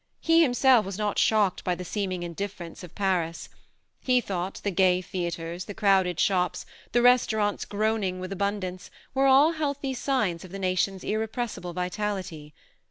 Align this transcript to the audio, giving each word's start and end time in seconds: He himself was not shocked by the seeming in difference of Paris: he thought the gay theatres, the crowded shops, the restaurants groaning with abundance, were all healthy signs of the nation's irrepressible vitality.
He 0.19 0.41
himself 0.41 0.83
was 0.83 0.97
not 0.97 1.19
shocked 1.19 1.63
by 1.63 1.75
the 1.75 1.85
seeming 1.85 2.23
in 2.23 2.33
difference 2.33 2.83
of 2.83 2.95
Paris: 2.95 3.49
he 3.99 4.19
thought 4.19 4.59
the 4.63 4.71
gay 4.71 4.99
theatres, 4.99 5.65
the 5.65 5.75
crowded 5.75 6.19
shops, 6.19 6.65
the 6.91 7.03
restaurants 7.03 7.65
groaning 7.65 8.19
with 8.19 8.31
abundance, 8.31 8.89
were 9.13 9.27
all 9.27 9.51
healthy 9.51 9.93
signs 9.93 10.43
of 10.43 10.51
the 10.51 10.57
nation's 10.57 11.03
irrepressible 11.03 11.73
vitality. 11.73 12.51